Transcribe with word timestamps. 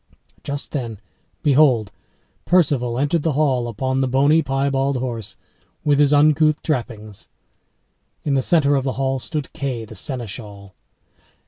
Just 0.43 0.71
then, 0.71 0.99
behold, 1.43 1.91
Perceval 2.45 2.97
entered 2.97 3.21
the 3.21 3.33
hall 3.33 3.67
upon 3.67 4.01
the 4.01 4.07
bony, 4.07 4.41
piebald 4.41 4.97
horse, 4.97 5.35
with 5.83 5.99
his 5.99 6.11
uncouth 6.11 6.63
trappings. 6.63 7.27
In 8.23 8.33
the 8.33 8.41
centre 8.41 8.73
of 8.73 8.83
the 8.83 8.93
hall 8.93 9.19
stood 9.19 9.53
Kay 9.53 9.85
the 9.85 9.93
Seneschal. 9.93 10.73